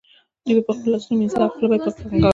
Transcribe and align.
دوی 0.47 0.61
به 0.65 0.73
خپل 0.77 0.87
لاسونه 0.93 1.15
وینځل 1.19 1.41
او 1.43 1.51
خوله 1.53 1.67
به 1.69 1.75
یې 1.75 1.81
کنګالوله. 1.85 2.29